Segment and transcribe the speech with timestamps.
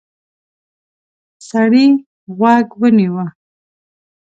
[1.47, 1.87] سړی
[2.37, 3.25] غوږ ونیو.